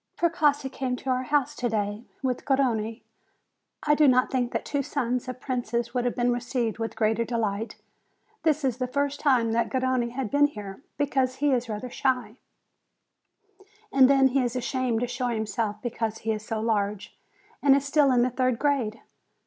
[0.17, 3.03] Precossi came to our house to day with Garrone.
[3.83, 7.23] I do not think that two sons of princes would have been received with greater
[7.23, 7.75] delight.
[8.41, 12.37] This is the first time that Garrone has been here, because he is rather shy,
[13.91, 17.15] and then he is ashamed to show himself because he is so large,
[17.61, 19.01] and is still in the third grade.